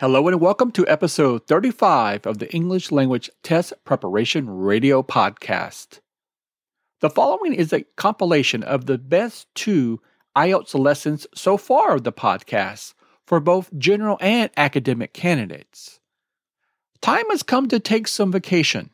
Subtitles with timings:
[0.00, 5.98] Hello and welcome to episode 35 of the English Language Test Preparation Radio Podcast.
[7.00, 10.00] The following is a compilation of the best two
[10.36, 12.94] IELTS lessons so far of the podcast
[13.26, 15.98] for both general and academic candidates.
[17.00, 18.90] Time has come to take some vacation.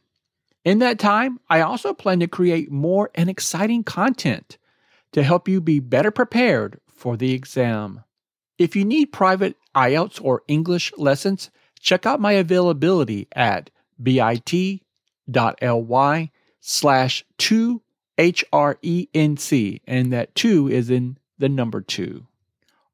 [0.65, 4.57] In that time, I also plan to create more and exciting content
[5.13, 8.05] to help you be better prepared for the exam.
[8.59, 11.51] If you need private IELTS or English lessons,
[11.81, 13.71] check out my availability at
[14.01, 14.81] bit.ly
[16.61, 17.81] slash 2HRENC,
[19.87, 22.27] and that 2 is in the number 2.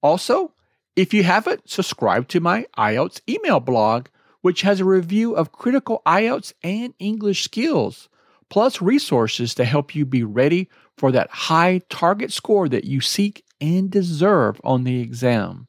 [0.03, 0.53] Also,
[0.97, 4.09] if you haven't, subscribe to my IELTS email blog,
[4.41, 8.09] which has a review of critical IELTS and English skills,
[8.49, 13.45] plus resources to help you be ready for that high target score that you seek
[13.61, 15.67] and deserve on the exam.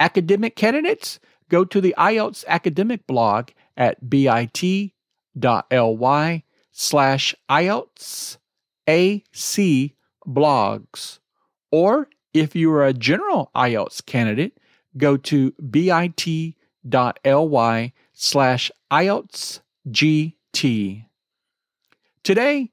[0.00, 4.92] Academic candidates, go to the IELTS academic blog at bit.ly
[6.72, 8.36] slash IELTS
[8.86, 9.94] AC
[10.26, 11.18] blogs.
[11.70, 14.58] Or if you are a general IELTS candidate,
[14.96, 16.54] go to bit.ly
[18.12, 21.06] slash IELTS GT.
[22.22, 22.70] Today,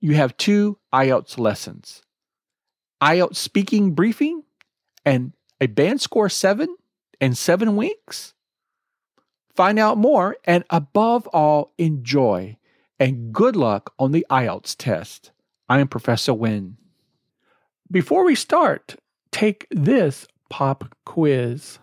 [0.00, 2.02] you have two IELTS lessons
[3.02, 4.44] IELTS uh, speaking briefing
[5.04, 6.76] and a band score 7
[7.20, 8.32] in 7 weeks?
[9.56, 12.56] Find out more and above all, enjoy.
[13.00, 15.32] And good luck on the IELTS test.
[15.68, 16.76] I am Professor Winn.
[17.90, 18.94] Before we start,
[19.32, 21.80] take this pop quiz.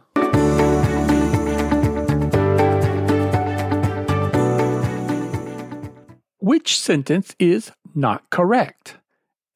[6.39, 8.97] Which sentence is not correct?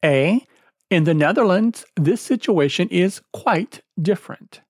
[0.04, 0.46] A.
[0.90, 4.60] In the Netherlands, this situation is quite different.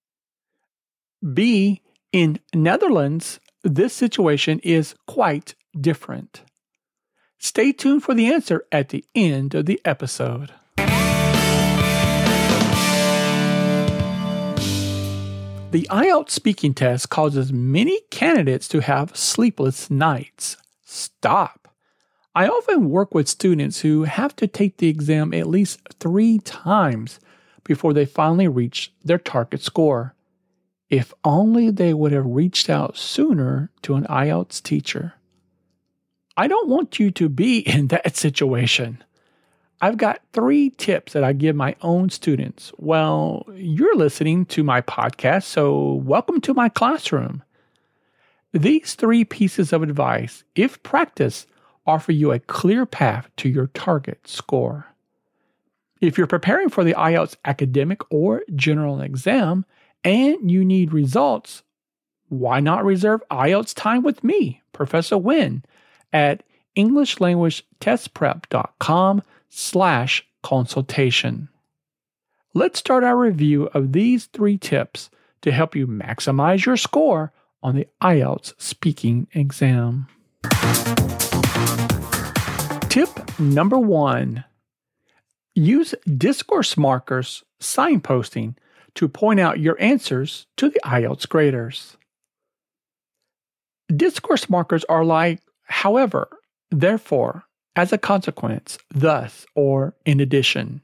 [1.33, 1.83] B.
[2.13, 6.43] In Netherlands, this situation is quite different.
[7.39, 10.53] Stay tuned for the answer at the end of the episode.
[15.73, 20.57] The IELTS speaking test causes many candidates to have sleepless nights.
[20.85, 21.64] Stop.
[22.37, 27.21] I often work with students who have to take the exam at least three times
[27.63, 30.17] before they finally reach their target score.
[30.91, 35.15] If only they would have reached out sooner to an IELTS teacher.
[36.37, 39.03] I don't want you to be in that situation.
[39.81, 42.73] I've got three tips that I give my own students.
[42.79, 47.45] Well, you're listening to my podcast, so welcome to my classroom.
[48.53, 51.49] These three pieces of advice, if practiced,
[51.87, 54.87] offer you a clear path to your target score.
[56.01, 59.65] If you're preparing for the IELTS academic or general exam
[60.03, 61.63] and you need results,
[62.29, 65.65] why not reserve IELTS time with me, Professor Winn,
[66.13, 66.43] at
[66.77, 71.49] EnglishLanguageTestPrep.com slash consultation.
[72.53, 75.09] Let's start our review of these three tips
[75.43, 80.09] to help you maximize your score on the IELTS speaking exam.
[82.89, 84.45] Tip number one
[85.55, 88.57] use discourse markers signposting
[88.95, 91.97] to point out your answers to the IELTS graders.
[93.95, 96.29] Discourse markers are like, however,
[96.71, 97.45] therefore,
[97.77, 100.81] as a consequence, thus, or in addition.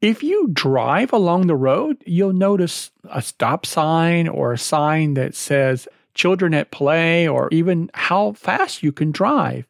[0.00, 5.34] If you drive along the road, you'll notice a stop sign or a sign that
[5.34, 9.66] says children at play or even how fast you can drive.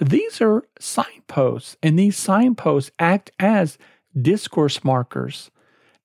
[0.00, 3.78] These are signposts, and these signposts act as
[4.20, 5.52] discourse markers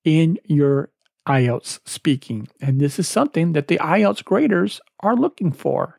[0.03, 0.89] in your
[1.25, 2.47] IELTS speaking.
[2.61, 5.97] And this is something that the IELTS graders are looking for.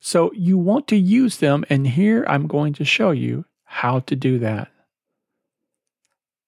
[0.00, 4.16] So you want to use them, and here I'm going to show you how to
[4.16, 4.70] do that.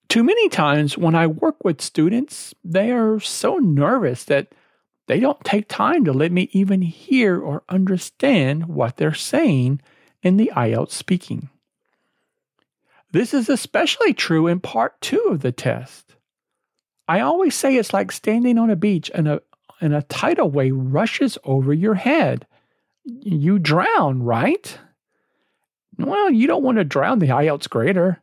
[0.08, 4.48] Too many times when I work with students, they are so nervous that
[5.06, 9.80] they don't take time to let me even hear or understand what they're saying
[10.22, 11.48] in the IELTS speaking.
[13.12, 16.16] This is especially true in part two of the test.
[17.08, 19.42] I always say it's like standing on a beach and a,
[19.80, 22.46] and a tidal wave rushes over your head.
[23.04, 24.78] You drown, right?
[25.98, 28.20] Well, you don't want to drown the IELTS grader.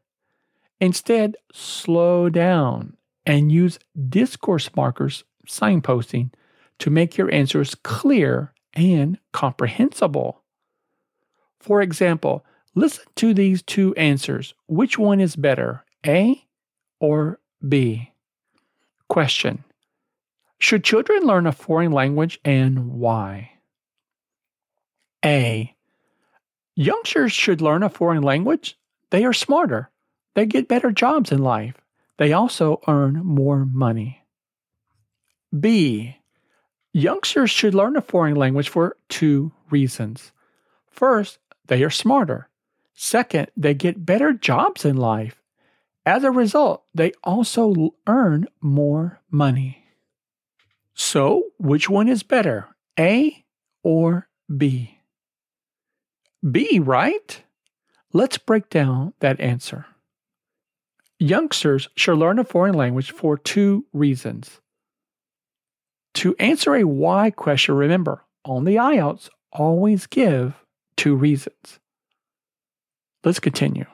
[0.82, 3.80] Instead, slow down and use
[4.10, 6.32] discourse markers, signposting,
[6.80, 10.44] to make your answers clear and comprehensible.
[11.60, 14.54] For example, listen to these two answers.
[14.68, 16.46] Which one is better, A
[17.00, 18.12] or B?
[19.08, 19.64] Question
[20.60, 23.52] Should children learn a foreign language and why?
[25.24, 25.76] A.
[26.76, 28.78] Youngsters should learn a foreign language.
[29.12, 29.90] They are smarter.
[30.36, 31.76] They get better jobs in life.
[32.18, 34.24] They also earn more money.
[35.58, 36.18] B.
[36.94, 40.32] Youngsters should learn a foreign language for two reasons.
[40.90, 42.50] First, they are smarter.
[42.94, 45.42] Second, they get better jobs in life.
[46.06, 49.86] As a result, they also earn more money.
[50.94, 52.68] So, which one is better,
[53.00, 53.44] A
[53.82, 55.00] or B?
[56.52, 57.42] B, right?
[58.12, 59.88] Let's break down that answer.
[61.18, 64.60] Youngsters should learn a foreign language for two reasons.
[66.16, 70.54] To answer a why question, remember, on the IELTS, always give
[70.96, 71.80] two reasons.
[73.24, 73.86] Let's continue.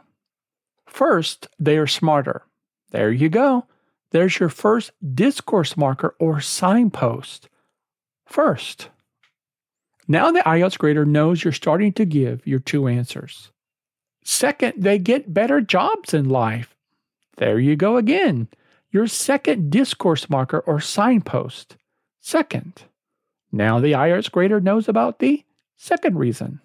[0.87, 2.43] First, they are smarter.
[2.91, 3.65] There you go.
[4.11, 7.47] There's your first discourse marker or signpost.
[8.25, 8.89] First.
[10.07, 13.51] Now the IELTS grader knows you're starting to give your two answers.
[14.23, 16.75] Second, they get better jobs in life.
[17.37, 18.47] There you go again.
[18.91, 21.77] Your second discourse marker or signpost.
[22.21, 22.83] Second.
[23.51, 25.45] Now the IELTS grader knows about the
[25.75, 26.59] second reason.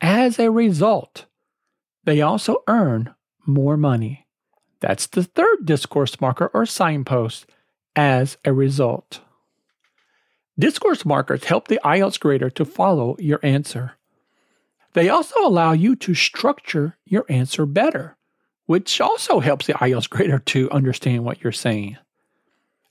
[0.00, 1.26] As a result,
[2.04, 3.14] they also earn
[3.46, 4.26] more money.
[4.80, 7.46] That's the third discourse marker or signpost
[7.94, 9.20] as a result.
[10.58, 13.92] Discourse markers help the IELTS grader to follow your answer.
[14.92, 18.16] They also allow you to structure your answer better,
[18.66, 21.96] which also helps the IELTS grader to understand what you're saying.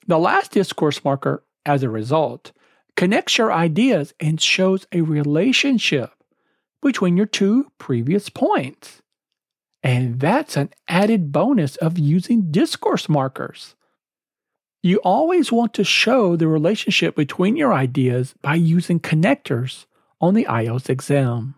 [0.10, 2.52] The last discourse marker, as a result,
[2.98, 6.10] connects your ideas and shows a relationship
[6.82, 9.04] between your two previous points.
[9.84, 13.76] And that's an added bonus of using discourse markers.
[14.82, 19.86] You always want to show the relationship between your ideas by using connectors
[20.20, 21.54] on the IELTS exam.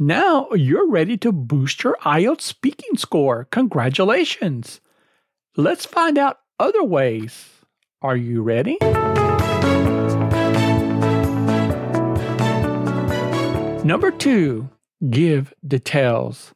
[0.00, 3.46] Now you're ready to boost your IELTS speaking score.
[3.52, 4.80] Congratulations!
[5.56, 7.48] Let's find out other ways.
[8.02, 8.78] Are you ready?
[13.84, 14.70] Number two,
[15.10, 16.54] give details.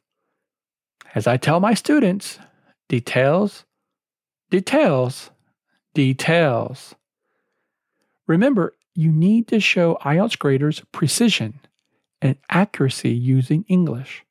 [1.13, 2.39] As I tell my students,
[2.87, 3.65] details,
[4.49, 5.29] details,
[5.93, 6.95] details.
[8.27, 11.59] Remember, you need to show IELTS graders precision
[12.21, 14.23] and accuracy using English.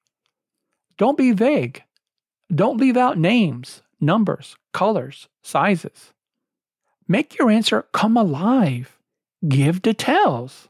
[0.96, 1.82] Don't be vague.
[2.55, 6.12] Don't leave out names, numbers, colors, sizes.
[7.08, 8.98] Make your answer come alive.
[9.46, 10.68] Give details.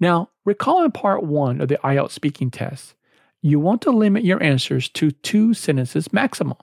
[0.00, 2.94] Now, recall in part one of the IELTS speaking test,
[3.40, 6.58] you want to limit your answers to two sentences maximum.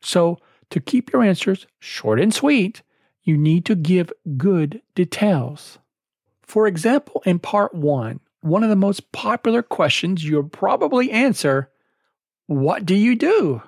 [0.00, 0.38] So,
[0.70, 2.82] to keep your answers short and sweet,
[3.22, 5.78] you need to give good details.
[6.42, 11.70] For example, in part one, one of the most popular questions you'll probably answer
[12.46, 13.62] What do you do?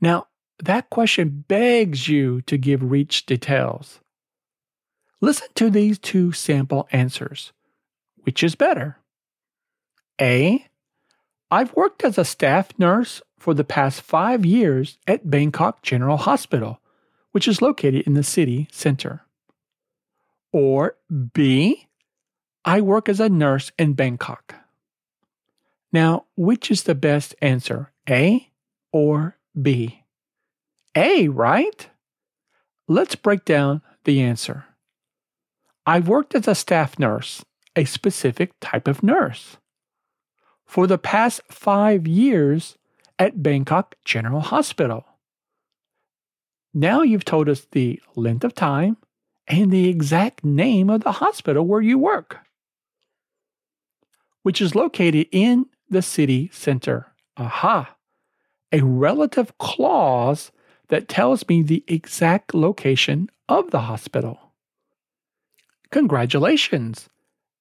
[0.00, 0.26] Now,
[0.62, 4.00] that question begs you to give rich details.
[5.20, 7.52] Listen to these two sample answers.
[8.22, 8.98] Which is better?
[10.20, 10.66] A.
[11.50, 16.80] I've worked as a staff nurse for the past five years at Bangkok General Hospital,
[17.32, 19.22] which is located in the city center.
[20.52, 20.96] Or
[21.32, 21.86] B.
[22.64, 24.54] I work as a nurse in Bangkok.
[25.92, 28.50] Now, which is the best answer, A
[28.92, 30.02] or B?
[30.94, 31.88] A, right?
[32.88, 34.64] Let's break down the answer.
[35.86, 37.44] I've worked as a staff nurse,
[37.74, 39.56] a specific type of nurse,
[40.64, 42.76] for the past five years
[43.18, 45.04] at Bangkok General Hospital.
[46.74, 48.98] Now you've told us the length of time
[49.48, 52.40] and the exact name of the hospital where you work,
[54.42, 57.12] which is located in the city center.
[57.36, 57.95] Aha!
[58.72, 60.50] A relative clause
[60.88, 64.52] that tells me the exact location of the hospital.
[65.90, 67.08] Congratulations!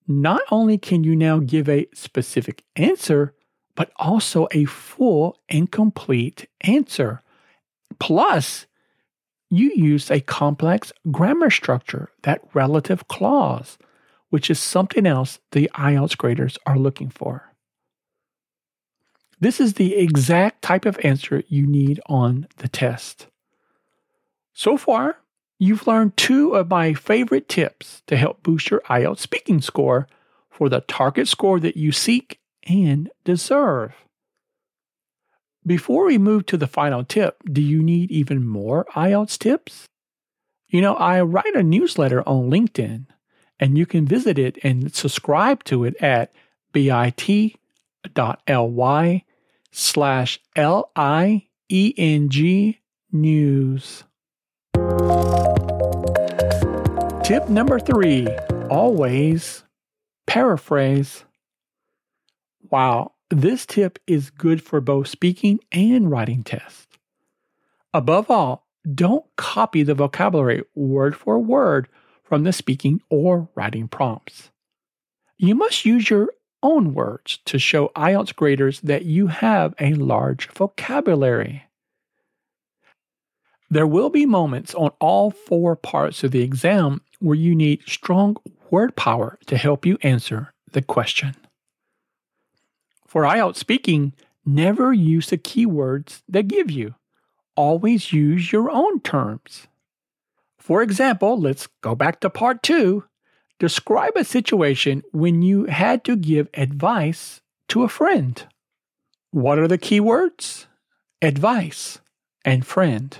[0.07, 3.33] Not only can you now give a specific answer,
[3.75, 7.21] but also a full and complete answer.
[7.99, 8.67] Plus,
[9.49, 13.77] you use a complex grammar structure, that relative clause,
[14.29, 17.54] which is something else the IELTS graders are looking for.
[19.45, 23.27] This is the exact type of answer you need on the test.
[24.53, 25.17] So far,
[25.57, 30.07] You've learned two of my favorite tips to help boost your IELTS speaking score
[30.49, 33.93] for the target score that you seek and deserve.
[35.65, 39.85] Before we move to the final tip, do you need even more IELTS tips?
[40.67, 43.05] You know, I write a newsletter on LinkedIn,
[43.59, 46.33] and you can visit it and subscribe to it at
[46.73, 47.55] bit.ly
[49.75, 51.49] slash L-I-E-N-G
[53.11, 54.03] news.
[57.23, 58.27] Tip number three,
[58.69, 59.63] always
[60.27, 61.25] paraphrase.
[62.69, 66.87] Wow, this tip is good for both speaking and writing tests.
[67.93, 71.89] Above all, don't copy the vocabulary word for word
[72.23, 74.51] from the speaking or writing prompts.
[75.37, 76.29] You must use your
[76.65, 81.63] own words to show IELTS graders that you have a large vocabulary.
[83.69, 88.37] There will be moments on all four parts of the exam where you need strong
[88.71, 91.35] word power to help you answer the question.
[93.05, 94.13] For IELTS speaking,
[94.45, 96.95] never use the keywords they give you.
[97.55, 99.67] Always use your own terms.
[100.57, 103.05] For example, let's go back to part two.
[103.59, 108.45] Describe a situation when you had to give advice to a friend.
[109.31, 110.67] What are the key words?
[111.21, 111.99] Advice
[112.43, 113.17] and friend.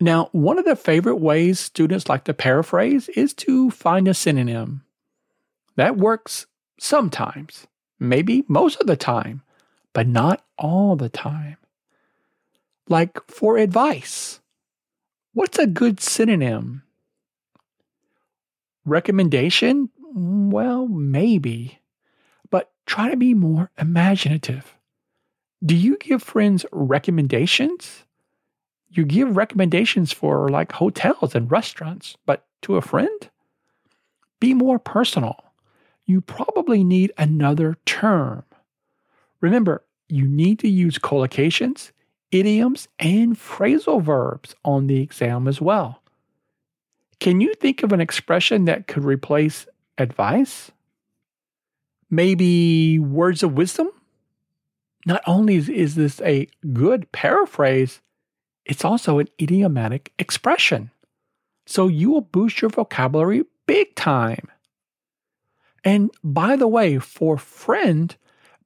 [0.00, 4.82] Now, one of the favorite ways students like to paraphrase is to find a synonym.
[5.76, 6.46] That works
[6.80, 7.66] sometimes
[8.00, 9.42] maybe most of the time,
[9.92, 11.56] but not all the time.
[12.88, 14.40] Like for advice,
[15.34, 16.82] what's a good synonym?
[18.84, 19.90] Recommendation?
[20.14, 21.80] Well, maybe,
[22.50, 24.76] but try to be more imaginative.
[25.64, 28.04] Do you give friends recommendations?
[28.90, 33.30] You give recommendations for like hotels and restaurants, but to a friend?
[34.40, 35.52] Be more personal
[36.06, 38.44] you probably need another term.
[39.40, 41.92] Remember, you need to use collocations,
[42.30, 46.01] idioms, and phrasal verbs on the exam as well.
[47.22, 50.72] Can you think of an expression that could replace advice?
[52.10, 53.90] Maybe words of wisdom?
[55.06, 58.00] Not only is this a good paraphrase,
[58.64, 60.90] it's also an idiomatic expression.
[61.64, 64.48] So you will boost your vocabulary big time.
[65.84, 68.16] And by the way, for friend,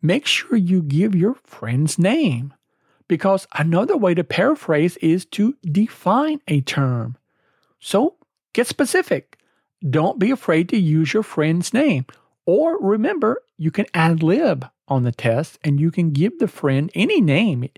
[0.01, 2.55] make sure you give your friend's name
[3.07, 7.19] because another way to paraphrase is to define a term.
[7.81, 8.15] So
[8.57, 9.39] get specific.
[9.89, 12.07] Don't be afraid to use your friend's name.
[12.47, 16.91] Or remember, you can ad lib on the test and you can give the friend
[16.95, 17.69] any name.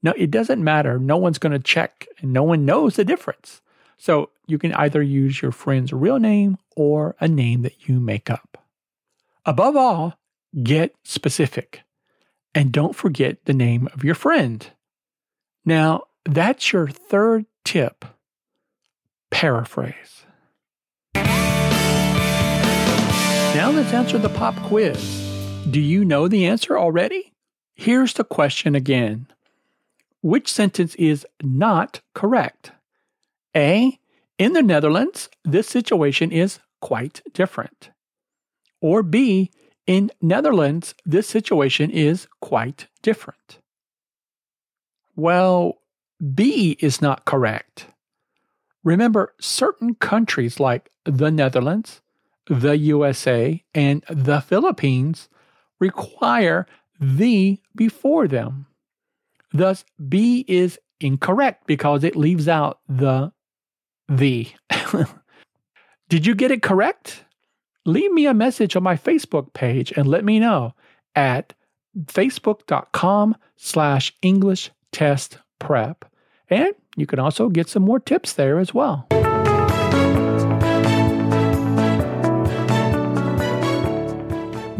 [0.00, 1.00] No, it doesn't matter.
[1.00, 3.60] No one's going to check and no one knows the difference.
[3.96, 8.30] So you can either use your friend's real name or a name that you make
[8.30, 8.64] up.
[9.44, 10.18] Above all,
[10.62, 11.82] get specific
[12.54, 14.70] and don't forget the name of your friend.
[15.64, 18.04] Now, that's your third tip
[19.30, 20.24] paraphrase.
[23.58, 24.96] Now let's answer the pop quiz.
[25.68, 27.32] Do you know the answer already?
[27.74, 29.26] Here's the question again
[30.22, 32.70] Which sentence is not correct?
[33.56, 33.98] A.
[34.38, 37.90] In the Netherlands, this situation is quite different.
[38.80, 39.50] Or B,
[39.88, 43.58] in Netherlands, this situation is quite different.
[45.16, 45.78] Well,
[46.32, 47.86] B is not correct.
[48.84, 52.02] Remember, certain countries like the Netherlands,
[52.48, 55.28] the USA, and the Philippines
[55.80, 56.66] require
[57.00, 58.66] the before them.
[59.52, 63.32] Thus, B is incorrect because it leaves out the
[64.08, 64.48] the.
[66.08, 67.24] Did you get it correct?
[67.88, 70.74] leave me a message on my Facebook page and let me know
[71.16, 71.54] at
[72.04, 76.04] facebook.com slash English test prep.
[76.50, 79.08] And you can also get some more tips there as well.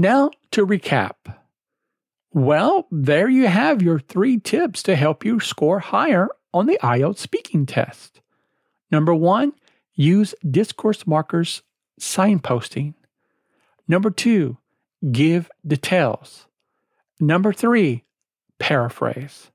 [0.00, 1.14] Now to recap.
[2.32, 7.18] Well, there you have your three tips to help you score higher on the IELTS
[7.18, 8.20] speaking test.
[8.92, 9.54] Number one,
[9.94, 11.62] use discourse markers
[12.00, 12.94] signposting.
[13.88, 14.58] Number two,
[15.10, 16.46] give details.
[17.18, 18.04] Number three,
[18.60, 19.50] paraphrase.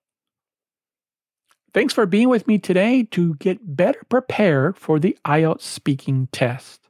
[1.73, 6.82] Thanks for being with me today to get better prepared for the IELTS speaking test.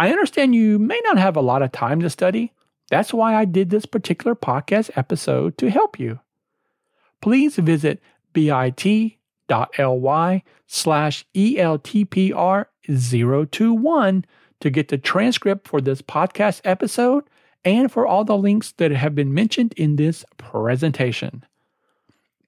[0.00, 2.54] I understand you may not have a lot of time to study.
[2.88, 6.20] That's why I did this particular podcast episode to help you.
[7.20, 8.00] Please visit
[8.32, 9.18] bit.ly
[10.66, 14.24] slash ELTPR021
[14.60, 17.24] to get the transcript for this podcast episode
[17.62, 21.44] and for all the links that have been mentioned in this presentation.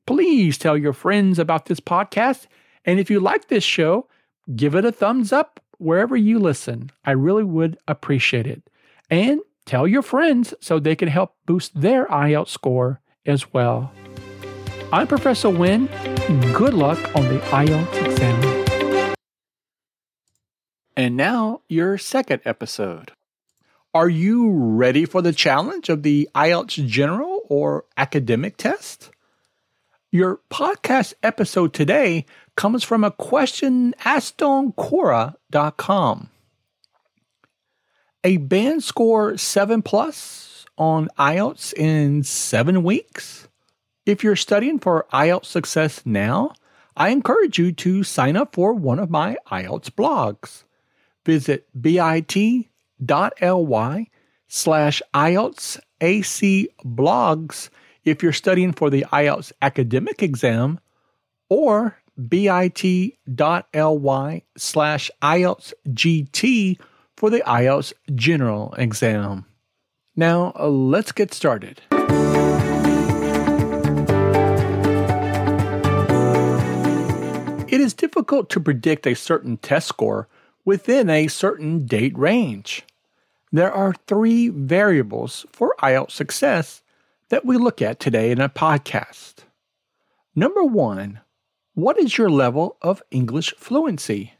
[0.06, 2.47] Please tell your friends about this podcast.
[2.87, 4.09] And if you like this show,
[4.56, 6.90] give it a thumbs up wherever you listen.
[7.04, 8.62] I really would appreciate it.
[9.10, 13.92] And tell your friends so they can help boost their IELTS score as well.
[14.92, 15.86] I'm Professor Winn.
[16.54, 19.14] Good luck on the IELTS exam.
[20.96, 23.12] And now, your second episode.
[23.94, 29.10] Are you ready for the challenge of the IELTS general or academic test?
[30.10, 36.28] Your podcast episode today comes from a question asked on Quora.com.
[38.25, 43.49] A band score 7 plus on IELTS in 7 weeks?
[44.06, 46.52] If you're studying for IELTS success now,
[46.97, 50.64] I encourage you to sign up for one of my IELTS blogs.
[51.25, 52.66] Visit bit.ly
[54.49, 57.71] slash IELTS AC blogs
[58.04, 60.80] if you're studying for the IELTS academic exam
[61.49, 61.97] or
[62.28, 62.82] bit.ly
[64.56, 66.78] slash IELTS GT
[67.16, 69.46] for the IELTS general exam.
[70.16, 71.80] Now, uh, let's get started.
[77.68, 80.28] It is difficult to predict a certain test score
[80.64, 82.84] within a certain date range.
[83.50, 86.82] There are three variables for IELTS success
[87.30, 89.44] that we look at today in a podcast.
[90.34, 91.20] Number one,
[91.74, 94.34] what is your level of English fluency?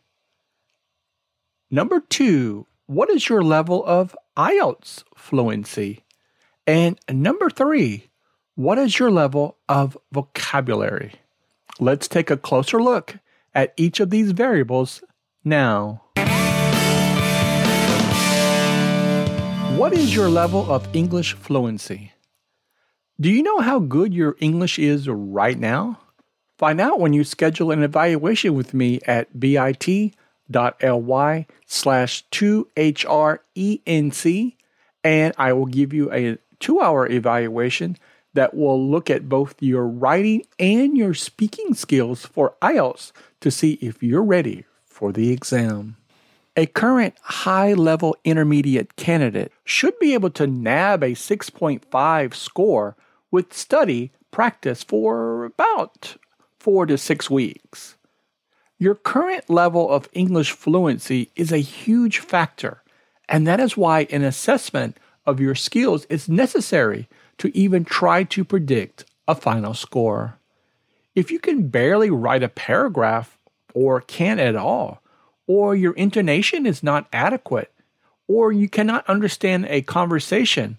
[1.70, 6.04] Number two, what is your level of IELTS fluency?
[6.66, 8.10] And number three,
[8.54, 11.14] what is your level of vocabulary?
[11.80, 13.16] Let's take a closer look
[13.54, 15.02] at each of these variables
[15.42, 16.02] now.
[19.78, 22.12] What is your level of English fluency?
[23.18, 25.98] Do you know how good your English is right now?
[26.62, 30.14] Find out when you schedule an evaluation with me at bit.ly
[31.66, 34.54] slash 2HRENC,
[35.02, 37.97] and I will give you a two hour evaluation
[38.34, 43.10] that will look at both your writing and your speaking skills for IELTS
[43.41, 45.97] to see if you're ready for the exam.
[46.56, 52.95] A current high level intermediate candidate should be able to nab a 6.5 score
[53.32, 56.19] with study practice for about
[56.62, 57.96] four to six weeks.
[58.78, 62.84] Your current level of English fluency is a huge factor,
[63.28, 64.96] and that is why an assessment
[65.26, 70.38] of your skills is necessary to even try to predict a final score.
[71.16, 73.36] If you can barely write a paragraph
[73.75, 75.02] or can't at all,
[75.48, 77.72] or your intonation is not adequate,
[78.28, 80.78] or you cannot understand a conversation,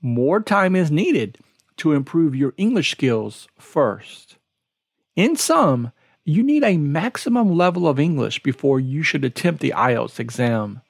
[0.00, 1.38] more time is needed
[1.78, 4.36] to improve your English skills first.
[5.16, 5.92] In sum,
[6.24, 10.80] you need a maximum level of English before you should attempt the IELTS exam.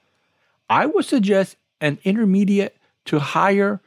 [0.70, 3.82] I would suggest an intermediate to higher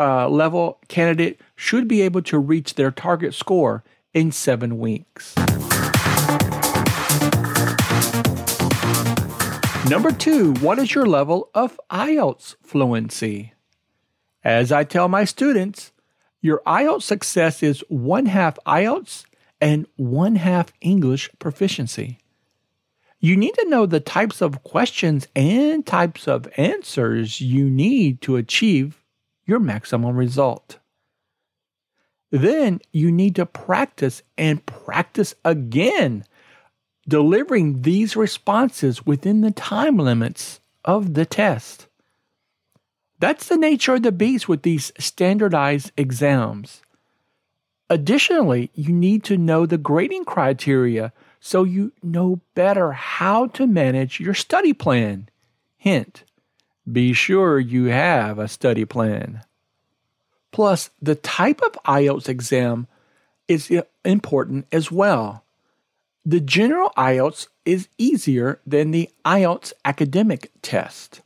[0.00, 5.36] uh, level candidate should be able to reach their target score in seven weeks.
[9.88, 13.52] Number two, what is your level of IELTS fluency?
[14.42, 15.92] As I tell my students,
[16.40, 19.26] your IELTS success is one half IELTS
[19.60, 22.18] and one half English proficiency.
[23.18, 28.36] You need to know the types of questions and types of answers you need to
[28.36, 29.02] achieve
[29.46, 30.78] your maximum result.
[32.30, 36.24] Then you need to practice and practice again
[37.08, 41.86] delivering these responses within the time limits of the test.
[43.18, 46.82] That's the nature of the beast with these standardized exams.
[47.88, 54.18] Additionally, you need to know the grading criteria so you know better how to manage
[54.18, 55.28] your study plan.
[55.76, 56.24] Hint,
[56.90, 59.42] be sure you have a study plan.
[60.50, 62.88] Plus, the type of IELTS exam
[63.46, 63.70] is
[64.04, 65.44] important as well.
[66.24, 71.20] The general IELTS is easier than the IELTS academic test.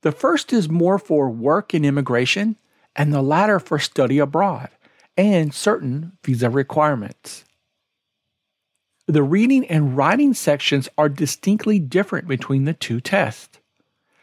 [0.00, 2.56] The first is more for work and immigration,
[2.96, 4.70] and the latter for study abroad
[5.16, 7.44] and certain visa requirements.
[9.06, 13.58] The reading and writing sections are distinctly different between the two tests.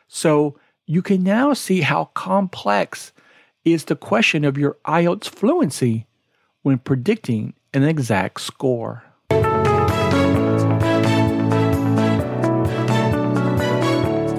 [0.08, 3.12] So you can now see how complex
[3.64, 6.08] is the question of your IELTS fluency
[6.64, 9.04] when predicting an exact score.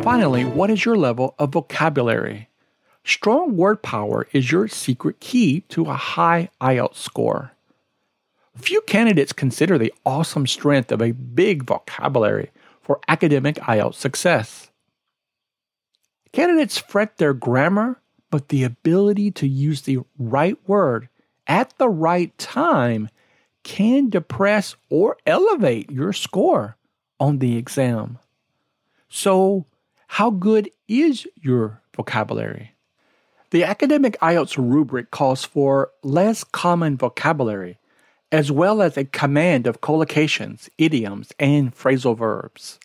[0.03, 2.50] Finally, what is your level of vocabulary?
[3.05, 7.53] Strong word power is your secret key to a high IELTS score.
[8.57, 12.51] Few candidates consider the awesome strength of a big vocabulary
[12.83, 14.71] for academic IELTS success.
[16.33, 21.09] Candidates fret their grammar, but the ability to use the right word
[21.47, 23.09] at the right time
[23.65, 26.77] can depress or elevate your score
[27.19, 28.19] on the exam.
[29.09, 29.67] So,
[30.07, 32.75] how good is your vocabulary?
[33.51, 37.79] The academic IELTS rubric calls for less common vocabulary,
[38.31, 42.79] as well as a command of collocations, idioms, and phrasal verbs.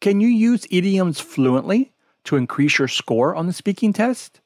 [0.00, 1.92] Can you use idioms fluently
[2.24, 4.40] to increase your score on the speaking test?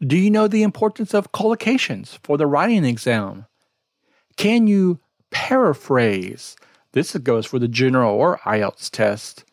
[0.00, 3.46] Do you know the importance of collocations for the writing exam?
[4.36, 6.54] Can you paraphrase?
[6.92, 9.44] This goes for the general or IELTS test.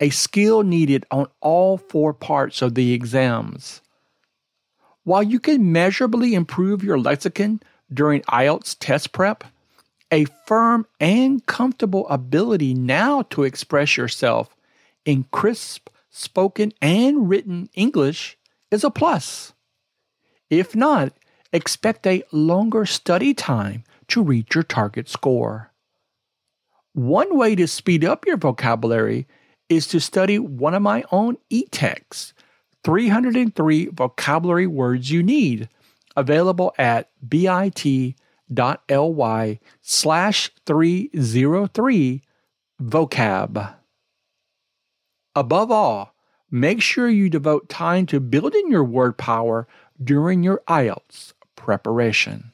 [0.00, 3.80] A skill needed on all four parts of the exams.
[5.04, 7.60] While you can measurably improve your lexicon
[7.92, 9.44] during IELTS test prep,
[10.10, 14.56] a firm and comfortable ability now to express yourself
[15.04, 18.38] in crisp spoken and written English
[18.70, 19.52] is a plus.
[20.48, 21.12] If not,
[21.52, 25.72] expect a longer study time to reach your target score.
[26.92, 29.26] One way to speed up your vocabulary
[29.68, 32.33] is to study one of my own e texts
[32.84, 35.68] 303 vocabulary words you need,
[36.16, 37.78] available at bit.ly
[39.80, 42.22] slash 303
[42.82, 43.74] vocab.
[45.34, 46.14] Above all,
[46.50, 49.66] make sure you devote time to building your word power
[50.02, 52.52] during your IELTS preparation.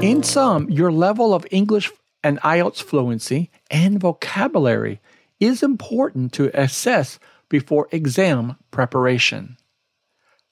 [0.00, 1.90] In sum, your level of English
[2.22, 5.00] and IELTS fluency and vocabulary
[5.44, 9.56] is important to assess before exam preparation.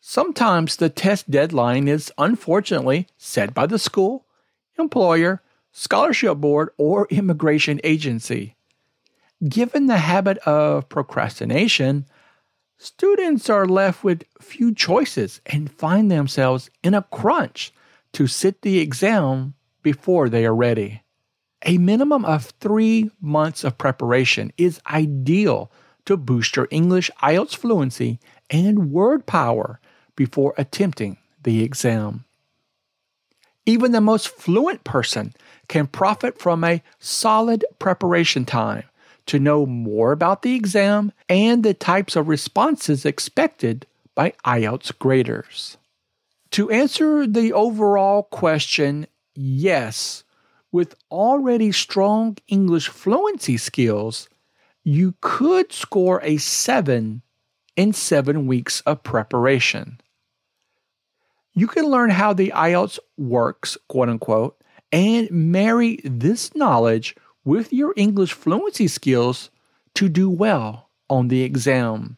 [0.01, 4.27] Sometimes the test deadline is unfortunately set by the school,
[4.79, 8.57] employer, scholarship board, or immigration agency.
[9.49, 12.07] Given the habit of procrastination,
[12.79, 17.73] students are left with few choices and find themselves in a crunch
[18.13, 21.03] to sit the exam before they are ready.
[21.65, 25.71] A minimum of three months of preparation is ideal
[26.07, 28.19] to boost your English IELTS fluency
[28.51, 29.81] and word power
[30.17, 32.25] before attempting the exam.
[33.65, 35.33] Even the most fluent person
[35.69, 38.85] can profit from a solid preparation time
[39.27, 45.77] to know more about the exam and the types of responses expected by IELTS graders.
[46.51, 50.25] To answer the overall question, yes,
[50.73, 54.29] with already strong English fluency skills,
[54.83, 57.23] you could score a 7
[57.77, 60.01] in 7 weeks of preparation.
[61.55, 64.57] You can learn how the IELTS works, quote unquote,
[64.91, 69.51] and marry this knowledge with your English fluency skills
[69.95, 72.17] to do well on the exam.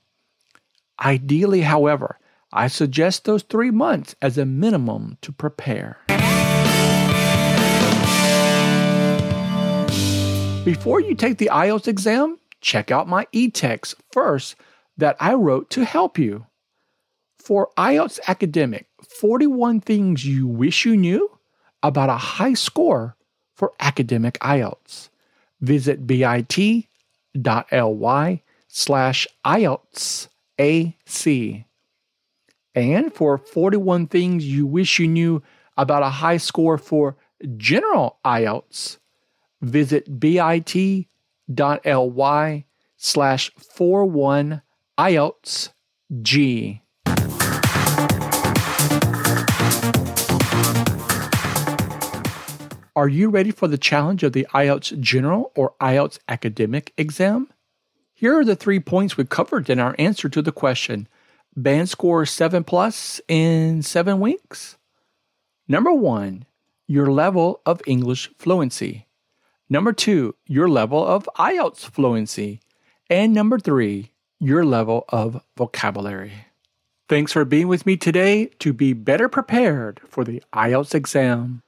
[1.05, 2.19] Ideally, however,
[2.53, 5.99] I suggest those three months as a minimum to prepare.
[10.65, 14.57] Before you take the IELTS exam, check out my e text first
[14.97, 16.47] that I wrote to help you.
[17.39, 18.87] For IELTS Academic
[19.21, 21.31] 41 Things You Wish You Knew
[21.83, 23.15] About a High Score
[23.55, 25.11] for Academic IELTS,
[25.61, 26.57] visit bit.ly
[28.67, 31.67] slash IELTS AC.
[32.75, 35.43] And for 41 Things You Wish You Knew
[35.77, 37.19] About a High Score for
[37.59, 38.97] General IELTS,
[39.61, 41.07] visit bit.ly
[42.97, 44.63] slash 41
[44.99, 45.71] IELTS
[46.23, 46.81] G.
[52.97, 57.49] Are you ready for the challenge of the IELTS General or IELTS Academic exam?
[58.13, 61.09] Here are the three points we covered in our answer to the question
[61.57, 64.77] Band score 7 plus in 7 weeks?
[65.67, 66.47] Number 1,
[66.87, 69.04] your level of English fluency.
[69.69, 72.61] Number two, your level of IELTS fluency.
[73.09, 76.33] And number three, your level of vocabulary.
[77.09, 81.63] Thanks for being with me today to be better prepared for the IELTS exam.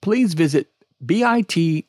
[0.00, 0.68] Please visit
[1.04, 1.84] bit.ly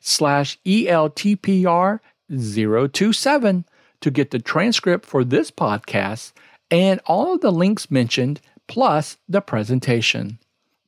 [0.00, 3.64] slash ELTPR027
[4.00, 6.32] to get the transcript for this podcast
[6.70, 10.38] and all of the links mentioned, plus the presentation.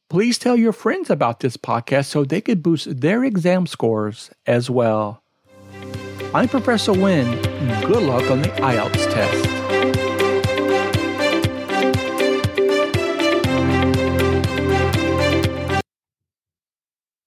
[0.08, 4.70] Please tell your friends about this podcast so they could boost their exam scores as
[4.70, 5.22] well.
[6.32, 7.30] I'm Professor Winn.
[7.82, 9.67] Good luck on the IELTS test.